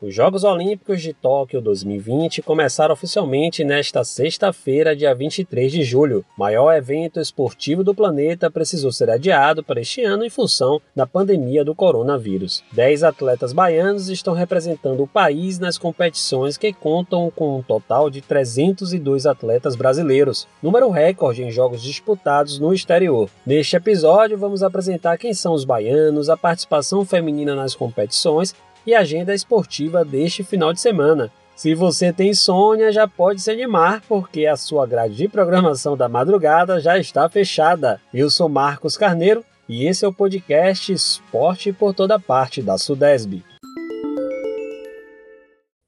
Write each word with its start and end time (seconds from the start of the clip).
Os 0.00 0.14
Jogos 0.14 0.44
Olímpicos 0.44 1.02
de 1.02 1.12
Tóquio 1.12 1.60
2020 1.60 2.40
começaram 2.42 2.92
oficialmente 2.92 3.64
nesta 3.64 4.04
sexta-feira, 4.04 4.94
dia 4.94 5.12
23 5.12 5.72
de 5.72 5.82
julho. 5.82 6.24
O 6.36 6.40
maior 6.40 6.72
evento 6.72 7.18
esportivo 7.18 7.82
do 7.82 7.92
planeta 7.92 8.48
precisou 8.48 8.92
ser 8.92 9.10
adiado 9.10 9.60
para 9.60 9.80
este 9.80 10.04
ano 10.04 10.24
em 10.24 10.30
função 10.30 10.80
da 10.94 11.04
pandemia 11.04 11.64
do 11.64 11.74
coronavírus. 11.74 12.62
Dez 12.70 13.02
atletas 13.02 13.52
baianos 13.52 14.08
estão 14.08 14.34
representando 14.34 15.02
o 15.02 15.06
país 15.08 15.58
nas 15.58 15.76
competições 15.76 16.56
que 16.56 16.72
contam 16.72 17.28
com 17.34 17.58
um 17.58 17.62
total 17.62 18.08
de 18.08 18.20
302 18.20 19.26
atletas 19.26 19.74
brasileiros, 19.74 20.46
número 20.62 20.90
recorde 20.90 21.42
em 21.42 21.50
jogos 21.50 21.82
disputados 21.82 22.60
no 22.60 22.72
exterior. 22.72 23.28
Neste 23.44 23.74
episódio, 23.74 24.38
vamos 24.38 24.62
apresentar 24.62 25.18
quem 25.18 25.34
são 25.34 25.54
os 25.54 25.64
baianos, 25.64 26.30
a 26.30 26.36
participação 26.36 27.04
feminina 27.04 27.56
nas 27.56 27.74
competições 27.74 28.54
e 28.88 28.94
agenda 28.94 29.34
esportiva 29.34 30.02
deste 30.02 30.42
final 30.42 30.72
de 30.72 30.80
semana. 30.80 31.30
Se 31.54 31.74
você 31.74 32.10
tem 32.10 32.30
insônia, 32.30 32.90
já 32.90 33.06
pode 33.06 33.42
se 33.42 33.50
animar, 33.50 34.02
porque 34.08 34.46
a 34.46 34.56
sua 34.56 34.86
grade 34.86 35.14
de 35.14 35.28
programação 35.28 35.94
da 35.94 36.08
madrugada 36.08 36.80
já 36.80 36.96
está 36.96 37.28
fechada. 37.28 38.00
Eu 38.14 38.30
sou 38.30 38.48
Marcos 38.48 38.96
Carneiro 38.96 39.44
e 39.68 39.84
esse 39.84 40.06
é 40.06 40.08
o 40.08 40.12
podcast 40.12 40.90
Esporte 40.90 41.70
por 41.70 41.92
Toda 41.92 42.18
Parte 42.18 42.62
da 42.62 42.78
Sudesb. 42.78 43.44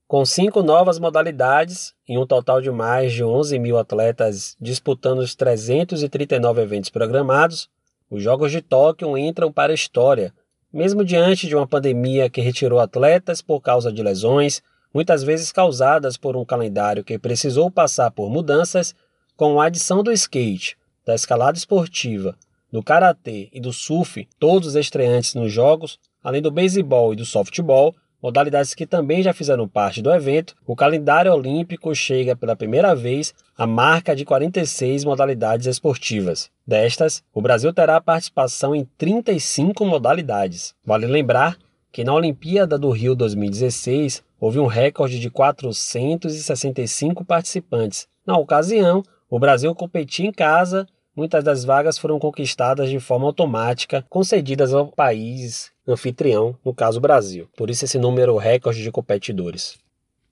Com 0.07 0.23
cinco 0.27 0.63
novas 0.63 0.99
modalidades, 0.99 1.95
em 2.07 2.19
um 2.19 2.27
total 2.27 2.61
de 2.61 2.71
mais 2.71 3.15
de 3.15 3.25
11 3.25 3.59
mil 3.59 3.79
atletas 3.79 4.59
disputando 4.61 5.21
os 5.21 5.35
339 5.35 6.61
eventos 6.61 6.91
programados, 6.91 7.71
os 8.11 8.23
Jogos 8.23 8.53
de 8.53 8.61
Tóquio 8.61 9.17
entram 9.17 9.51
para 9.51 9.73
a 9.73 9.75
história, 9.75 10.35
mesmo 10.73 11.05
diante 11.05 11.47
de 11.47 11.57
uma 11.57 11.67
pandemia 11.67 12.31
que 12.31 12.41
retirou 12.41 12.79
atletas 12.79 13.43
por 13.43 13.61
causa 13.61 13.93
de 13.93 14.03
lesões, 14.03 14.63
muitas 14.95 15.23
vezes 15.23 15.53
causadas 15.53 16.17
por 16.17 16.37
um 16.37 16.45
calendário 16.45 17.05
que 17.05 17.19
precisou 17.19 17.71
passar 17.71 18.11
por 18.11 18.31
mudanças, 18.31 18.95
com 19.37 19.61
a 19.61 19.67
adição 19.67 20.03
do 20.03 20.13
skate, 20.13 20.77
da 21.05 21.15
escalada 21.15 21.57
esportiva, 21.57 22.37
do 22.71 22.83
karatê 22.83 23.49
e 23.53 23.61
do 23.61 23.73
surf, 23.73 24.29
todos 24.39 24.75
estreantes 24.75 25.35
nos 25.35 25.53
jogos, 25.53 25.99
além 26.23 26.43
do 26.43 26.51
beisebol 26.51 27.13
e 27.13 27.17
do 27.17 27.25
softball, 27.25 27.95
modalidades 28.23 28.75
que 28.75 28.87
também 28.87 29.23
já 29.23 29.33
fizeram 29.33 29.69
parte 29.69 30.03
do 30.03 30.13
evento, 30.13 30.55
o 30.67 30.77
calendário 30.77 31.33
olímpico 31.33 31.95
chega 31.95 32.37
pela 32.37 32.57
primeira 32.57 32.95
vez 32.95 33.35
à 33.57 33.67
marca 33.67 34.15
de 34.15 34.25
46 34.25 35.05
modalidades 35.05 35.67
esportivas. 35.67 36.51
Destas, 36.67 37.23
o 37.33 37.41
Brasil 37.41 37.73
terá 37.73 38.01
participação 38.01 38.75
em 38.75 38.85
35 38.97 39.85
modalidades. 39.85 40.75
Vale 40.85 41.07
lembrar 41.07 41.57
que 41.93 42.05
na 42.05 42.15
Olimpíada 42.15 42.79
do 42.79 42.91
Rio 42.91 43.15
2016 43.15 44.23
houve 44.39 44.59
um 44.59 44.67
recorde 44.67 45.19
de 45.19 45.31
465 45.31 47.25
participantes. 47.25 48.07
Na 48.27 48.37
ocasião, 48.37 49.03
o 49.29 49.39
Brasil 49.39 49.75
competia 49.75 50.27
em 50.27 50.33
casa 50.33 50.87
muitas 51.21 51.45
das 51.45 51.67
vagas 51.67 51.99
foram 51.99 52.19
conquistadas 52.19 52.89
de 52.89 52.99
forma 52.99 53.27
automática, 53.27 54.03
concedidas 54.09 54.73
ao 54.73 54.87
país 54.87 55.71
anfitrião, 55.87 56.57
no 56.65 56.73
caso 56.73 56.99
Brasil. 56.99 57.47
Por 57.55 57.69
isso 57.69 57.85
esse 57.85 57.99
número 57.99 58.39
recorde 58.39 58.83
de 58.83 58.91
competidores. 58.91 59.79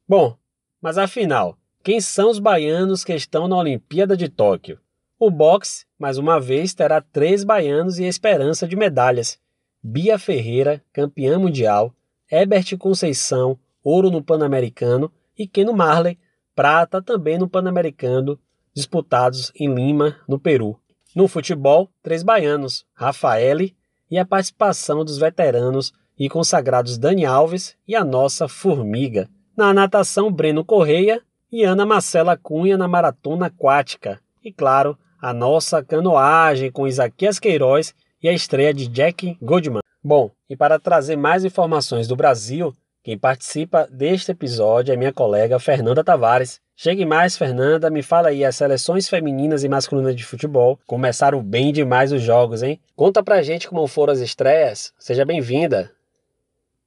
Bom, 0.09 0.35
mas 0.81 0.97
afinal, 0.97 1.59
quem 1.85 2.01
são 2.01 2.31
os 2.31 2.39
baianos 2.39 3.05
que 3.05 3.13
estão 3.15 3.47
na 3.47 3.59
Olimpíada 3.59 4.17
de 4.17 4.31
Tóquio? 4.31 4.81
O 5.19 5.31
boxe, 5.31 5.85
mais 5.99 6.17
uma 6.17 6.41
vez, 6.41 6.73
terá 6.73 7.03
três 7.03 7.45
baianos 7.45 7.99
e 7.99 8.05
esperança 8.05 8.67
de 8.67 8.75
medalhas. 8.75 9.39
Bia 9.83 10.19
Ferreira, 10.19 10.83
campeã 10.91 11.39
mundial, 11.39 11.93
Ebert 12.31 12.79
Conceição, 12.79 13.59
ouro 13.85 14.11
no 14.11 14.23
Pan-Americano, 14.23 15.13
e 15.39 15.47
Keno 15.47 15.75
Marley, 15.75 16.19
prata 16.55 17.03
também 17.03 17.37
no 17.37 17.47
Pan-Americano 17.47 18.41
disputados 18.79 19.53
em 19.57 19.75
Lima, 19.75 20.17
no 20.29 20.39
Peru. 20.39 20.79
No 21.15 21.27
futebol, 21.27 21.91
três 22.01 22.23
baianos, 22.23 22.87
Rafaele 22.95 23.77
e 24.09 24.17
a 24.17 24.25
participação 24.25 25.05
dos 25.05 25.19
veteranos 25.19 25.93
e 26.17 26.29
consagrados 26.29 26.97
Dani 26.97 27.27
Alves 27.27 27.77
e 27.87 27.97
a 27.97 28.05
nossa 28.05 28.47
Formiga. 28.47 29.29
Na 29.57 29.75
natação, 29.75 30.31
Breno 30.31 30.65
Correia 30.65 31.21
e 31.51 31.65
Ana 31.65 31.85
Marcela 31.85 32.37
Cunha 32.37 32.79
na 32.79 32.87
maratona 32.87 33.47
aquática. 33.47 34.21
E 34.45 34.53
claro, 34.53 34.97
a 35.21 35.33
nossa 35.33 35.83
canoagem 35.83 36.71
com 36.71 36.87
Isaquias 36.87 37.41
Queiroz 37.41 37.93
e 38.23 38.29
a 38.29 38.33
estreia 38.33 38.73
de 38.73 38.87
Jack 38.87 39.37
Goodman. 39.43 39.83
Bom, 40.03 40.31
e 40.49 40.57
para 40.57 40.79
trazer 40.79 41.17
mais 41.17 41.45
informações 41.45 42.07
do 42.07 42.15
Brasil, 42.15 42.73
quem 43.03 43.19
participa 43.19 43.89
deste 43.91 44.31
episódio 44.31 44.93
é 44.93 44.97
minha 44.97 45.13
colega 45.13 45.59
Fernanda 45.59 46.05
Tavares. 46.05 46.61
Chegue 46.81 47.05
mais, 47.05 47.37
Fernanda, 47.37 47.91
me 47.91 48.05
fala 48.05 48.29
aí, 48.29 48.45
as 48.45 48.55
seleções 48.55 49.09
femininas 49.09 49.65
e 49.65 49.69
masculinas 49.69 50.15
de 50.15 50.25
futebol 50.25 50.79
começaram 50.87 51.43
bem 51.43 51.73
demais 51.73 52.13
os 52.13 52.23
jogos, 52.23 52.63
hein? 52.63 52.79
Conta 52.95 53.21
pra 53.21 53.43
gente 53.43 53.69
como 53.69 53.89
foram 53.89 54.13
as 54.13 54.21
estreias. 54.21 54.93
Seja 54.97 55.25
bem-vinda. 55.25 55.91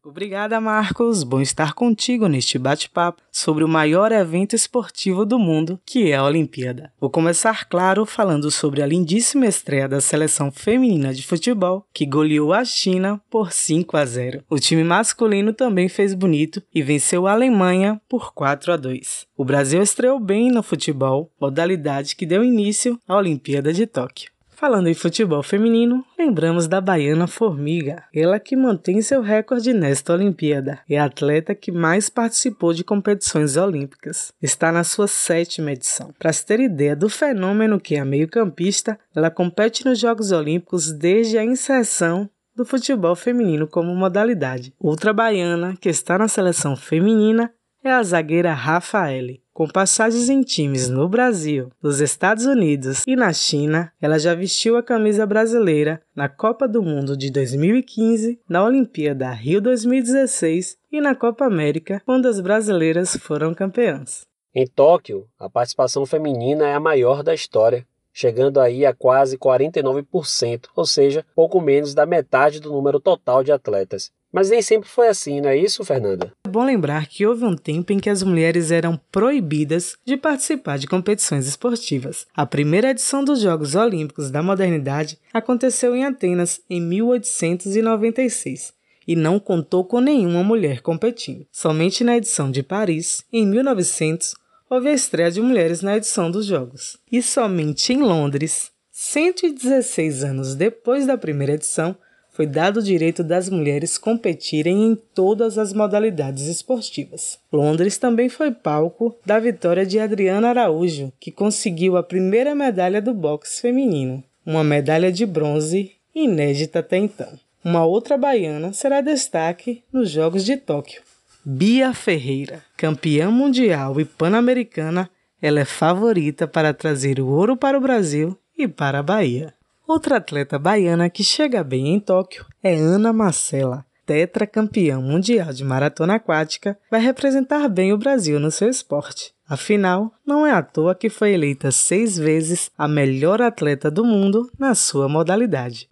Obrigada, 0.04 0.60
Marcos. 0.60 1.22
Bom 1.24 1.40
estar 1.42 1.74
contigo 1.74 2.28
neste 2.28 2.58
bate-papo 2.58 3.22
sobre 3.32 3.64
o 3.64 3.68
maior 3.68 4.12
evento 4.12 4.56
esportivo 4.56 5.28
do 5.28 5.38
mundo, 5.38 5.80
que 5.86 6.12
é 6.12 6.16
a 6.16 6.26
Olimpíada. 6.26 6.92
Vou 7.00 7.08
começar, 7.08 7.70
claro, 7.70 8.04
falando 8.04 8.50
sobre 8.50 8.82
a 8.82 8.88
lindíssima 8.88 9.46
estreia 9.46 9.88
da 9.88 10.02
seleção 10.02 10.52
feminina 10.52 11.14
de 11.14 11.22
futebol, 11.22 11.86
que 11.94 12.08
goleou 12.08 12.52
a 12.52 12.66
China 12.66 13.22
por 13.30 13.52
5 13.52 13.96
a 13.96 14.04
0. 14.04 14.44
O 14.50 14.58
time 14.58 14.84
masculino 14.84 15.54
também 15.54 15.88
fez 15.88 16.16
bonito 16.16 16.64
e 16.74 16.82
venceu 16.82 17.28
a 17.28 17.34
Alemanha 17.34 18.02
por 18.10 18.34
4 18.34 18.74
a 18.74 18.78
2. 18.78 19.28
O 19.38 19.46
Brasil 19.46 19.84
estreou 19.84 20.20
bem 20.20 20.50
no 20.50 20.64
futebol, 20.64 21.32
modalidade 21.40 22.16
que 22.16 22.26
deu 22.26 22.44
início 22.44 23.00
à 23.08 23.16
Olimpíada 23.16 23.72
de 23.72 23.86
Tóquio. 23.86 24.32
Falando 24.62 24.86
em 24.86 24.94
futebol 24.94 25.42
feminino, 25.42 26.06
lembramos 26.16 26.68
da 26.68 26.80
baiana 26.80 27.26
Formiga, 27.26 28.04
ela 28.14 28.40
que 28.40 28.56
mantém 28.56 29.02
seu 29.02 29.20
recorde 29.20 29.74
nesta 29.74 30.14
Olimpíada. 30.14 30.82
É 30.88 31.00
a 31.00 31.06
atleta 31.06 31.56
que 31.56 31.72
mais 31.72 32.10
participou 32.10 32.72
de 32.72 32.84
competições 32.84 33.58
olímpicas. 33.58 34.32
Está 34.40 34.72
na 34.72 34.84
sua 34.84 35.08
sétima 35.08 35.72
edição. 35.72 36.14
Para 36.20 36.32
se 36.32 36.46
ter 36.46 36.60
ideia 36.60 36.96
do 36.96 37.10
fenômeno 37.10 37.80
que 37.80 37.96
é 37.96 38.02
a 38.02 38.06
meio-campista, 38.06 39.00
ela 39.16 39.32
compete 39.32 39.84
nos 39.84 39.98
Jogos 39.98 40.32
Olímpicos 40.32 40.92
desde 40.92 41.40
a 41.40 41.44
inserção 41.44 42.30
do 42.56 42.64
futebol 42.64 43.16
feminino 43.16 43.68
como 43.68 43.96
modalidade. 43.96 44.76
Outra 44.80 45.12
baiana 45.12 45.76
que 45.82 45.90
está 45.90 46.20
na 46.20 46.28
seleção 46.28 46.76
feminina 46.76 47.52
é 47.84 47.92
a 47.92 48.04
zagueira 48.04 48.54
Rafaele. 48.54 49.42
Com 49.54 49.68
passagens 49.68 50.30
em 50.30 50.42
times 50.42 50.88
no 50.88 51.10
Brasil, 51.10 51.72
nos 51.82 52.00
Estados 52.00 52.46
Unidos 52.46 53.04
e 53.06 53.16
na 53.16 53.34
China, 53.34 53.92
ela 54.02 54.18
já 54.18 54.34
vestiu 54.34 54.78
a 54.78 54.84
camisa 54.84 55.26
brasileira 55.26 56.02
na 56.16 56.30
Copa 56.30 56.68
do 56.68 56.82
Mundo 56.82 57.18
de 57.18 57.30
2015, 57.30 58.40
na 58.48 58.64
Olimpíada 58.64 59.30
Rio 59.32 59.60
2016 59.60 60.78
e 60.92 61.02
na 61.02 61.14
Copa 61.14 61.46
América, 61.46 62.02
quando 62.06 62.28
as 62.28 62.40
brasileiras 62.40 63.16
foram 63.18 63.54
campeãs. 63.54 64.26
Em 64.54 64.66
Tóquio, 64.66 65.28
a 65.40 65.50
participação 65.50 66.06
feminina 66.06 66.68
é 66.68 66.74
a 66.74 66.80
maior 66.80 67.24
da 67.24 67.34
história, 67.34 67.86
chegando 68.14 68.60
aí 68.60 68.86
a 68.86 68.94
quase 68.94 69.38
49%, 69.38 70.68
ou 70.76 70.86
seja, 70.86 71.26
pouco 71.36 71.62
menos 71.62 71.94
da 71.94 72.06
metade 72.06 72.60
do 72.60 72.72
número 72.72 73.00
total 73.00 73.44
de 73.44 73.52
atletas. 73.52 74.12
Mas 74.32 74.50
nem 74.50 74.62
sempre 74.62 74.88
foi 74.88 75.10
assim, 75.10 75.42
não 75.42 75.50
é 75.50 75.58
isso, 75.58 75.84
Fernanda? 75.84 76.32
É 76.46 76.50
bom 76.50 76.64
lembrar 76.64 77.08
que 77.08 77.26
houve 77.26 77.44
um 77.44 77.56
tempo 77.56 77.92
em 77.92 78.00
que 78.00 78.10
as 78.10 78.24
mulheres 78.24 78.72
eram 78.72 79.00
proibidas 79.12 79.98
de 80.06 80.16
participar 80.16 80.78
de 80.78 80.88
competições 80.88 81.48
esportivas. 81.48 82.26
A 82.34 82.46
primeira 82.46 82.92
edição 82.92 83.24
dos 83.24 83.42
Jogos 83.42 83.76
Olímpicos 83.76 84.32
da 84.32 84.42
Modernidade 84.42 85.20
aconteceu 85.34 85.96
em 85.96 86.06
Atenas 86.06 86.62
em 86.70 86.80
1896 86.80 88.74
e 89.08 89.16
não 89.16 89.40
contou 89.40 89.84
com 89.84 90.00
nenhuma 90.00 90.44
mulher 90.44 90.82
competindo. 90.82 91.46
Somente 91.52 92.04
na 92.04 92.16
edição 92.16 92.50
de 92.50 92.64
Paris, 92.64 93.26
em 93.34 93.46
1900, 93.46 94.36
houve 94.70 94.90
a 94.90 94.94
estreia 94.94 95.30
de 95.30 95.42
mulheres 95.42 95.82
na 95.82 95.98
edição 95.98 96.32
dos 96.32 96.46
Jogos. 96.46 96.98
E 97.12 97.22
somente 97.22 97.92
em 97.92 97.98
Londres, 97.98 98.72
116 98.92 100.24
anos 100.24 100.56
depois 100.56 101.06
da 101.06 101.18
primeira 101.18 101.54
edição, 101.54 101.96
foi 102.32 102.48
dado 102.48 102.78
o 102.78 102.84
direito 102.84 103.24
das 103.24 103.50
mulheres 103.50 103.98
competirem 103.98 104.84
em 104.86 104.96
todas 104.96 105.58
as 105.58 105.74
modalidades 105.74 106.48
esportivas. 106.48 107.38
Londres 107.52 107.98
também 107.98 108.30
foi 108.30 108.52
palco 108.52 109.16
da 109.26 109.38
vitória 109.38 109.86
de 109.86 110.00
Adriana 110.00 110.50
Araújo, 110.50 111.12
que 111.20 111.32
conseguiu 111.32 111.98
a 111.98 112.04
primeira 112.04 112.56
medalha 112.56 113.02
do 113.02 113.14
boxe 113.14 113.62
feminino, 113.62 114.24
uma 114.46 114.64
medalha 114.64 115.12
de 115.12 115.26
bronze 115.26 115.92
inédita 116.16 116.80
até 116.80 116.98
então. 116.98 117.38
Uma 117.64 117.86
outra 117.86 118.18
baiana 118.18 118.74
será 118.74 119.02
destaque 119.02 119.84
nos 119.94 120.10
Jogos 120.10 120.44
de 120.44 120.58
Tóquio. 120.58 121.02
Bia 121.46 121.94
Ferreira, 121.94 122.64
campeã 122.78 123.30
mundial 123.30 124.00
e 124.00 124.06
pan-americana, 124.06 125.10
ela 125.42 125.60
é 125.60 125.66
favorita 125.66 126.48
para 126.48 126.74
trazer 126.74 127.20
o 127.20 127.28
ouro 127.28 127.58
para 127.58 127.78
o 127.78 127.82
Brasil 127.82 128.38
e 128.58 128.68
para 128.68 129.00
a 129.00 129.04
Bahia. 129.04 129.54
Outra 129.94 130.16
atleta 130.16 130.58
baiana 130.58 131.10
que 131.10 131.22
chega 131.22 131.62
bem 131.66 131.90
em 131.90 132.00
Tóquio 132.00 132.46
é 132.64 132.74
Ana 132.74 133.12
Marcela. 133.12 133.86
tetracampeão 134.06 135.02
mundial 135.02 135.52
de 135.52 135.66
maratona 135.66 136.16
aquática, 136.16 136.80
vai 136.90 137.02
representar 137.02 137.68
bem 137.68 137.92
o 137.92 137.98
Brasil 137.98 138.40
no 138.40 138.50
seu 138.52 138.70
esporte. 138.70 139.34
Afinal, 139.46 140.14
não 140.26 140.48
é 140.48 140.52
à 140.52 140.64
toa 140.64 140.96
que 140.96 141.10
foi 141.10 141.34
eleita 141.34 141.72
seis 141.72 142.18
vezes 142.18 142.72
a 142.78 142.88
melhor 142.88 143.42
atleta 143.42 143.92
do 143.92 144.06
mundo 144.06 144.50
na 144.58 144.74
sua 144.76 145.10
modalidade. 145.10 145.90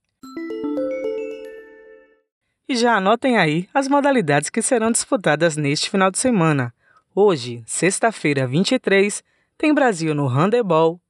E 2.69 2.78
já 2.78 2.95
anotem 2.95 3.38
aí 3.38 3.68
as 3.74 3.90
modalidades 3.90 4.50
que 4.50 4.62
serão 4.62 4.94
disputadas 4.94 5.57
neste 5.57 5.90
final 5.90 6.10
de 6.10 6.19
semana. 6.19 6.74
Hoje, 7.13 7.63
sexta-feira 7.66 8.48
23, 8.48 9.22
tem 9.57 9.74
Brasil 9.74 10.16
no 10.16 10.25
handebol, 10.25 11.02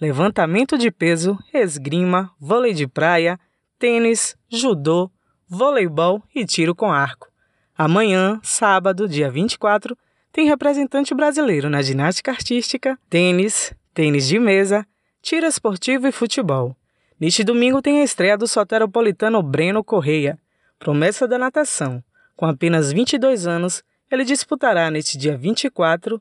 levantamento 0.00 0.76
de 0.76 0.90
peso, 0.90 1.38
esgrima, 1.52 2.30
vôlei 2.38 2.74
de 2.74 2.86
praia, 2.86 3.38
tênis, 3.78 4.36
judô, 4.48 5.10
voleibol 5.48 6.22
e 6.34 6.44
tiro 6.44 6.74
com 6.74 6.92
arco. 6.92 7.28
Amanhã, 7.76 8.38
sábado, 8.42 9.08
dia 9.08 9.30
24, 9.30 9.96
tem 10.32 10.46
representante 10.46 11.14
brasileiro 11.14 11.70
na 11.70 11.80
ginástica 11.80 12.30
artística, 12.30 12.98
tênis, 13.08 13.72
tênis 13.94 14.26
de 14.26 14.38
mesa, 14.38 14.86
tiro 15.22 15.46
esportivo 15.46 16.06
e 16.06 16.12
futebol. 16.12 16.76
Neste 17.18 17.42
domingo 17.42 17.80
tem 17.80 18.00
a 18.00 18.04
estreia 18.04 18.36
do 18.36 18.46
soteropolitano 18.46 19.42
Breno 19.42 19.82
Correia, 19.82 20.38
promessa 20.78 21.26
da 21.26 21.38
natação. 21.38 22.04
Com 22.36 22.44
apenas 22.44 22.92
22 22.92 23.46
anos, 23.46 23.82
ele 24.10 24.24
disputará 24.24 24.90
neste 24.90 25.16
dia 25.16 25.36
24 25.36 26.20